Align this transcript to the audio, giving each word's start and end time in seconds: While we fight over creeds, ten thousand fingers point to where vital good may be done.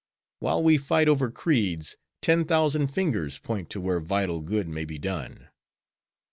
While 0.39 0.63
we 0.63 0.79
fight 0.79 1.07
over 1.07 1.29
creeds, 1.29 1.95
ten 2.23 2.43
thousand 2.45 2.87
fingers 2.87 3.37
point 3.37 3.69
to 3.69 3.79
where 3.79 3.99
vital 3.99 4.41
good 4.41 4.67
may 4.67 4.83
be 4.83 4.97
done. 4.97 5.49